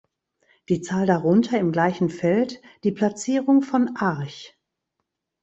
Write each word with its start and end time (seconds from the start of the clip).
Die 0.67 0.81
Zahl 0.81 1.05
darunter 1.05 1.59
im 1.59 1.71
gleichen 1.71 2.09
Feld 2.09 2.59
die 2.83 2.91
Platzierung 2.91 3.61
von 3.61 3.95
Arch. 3.97 4.57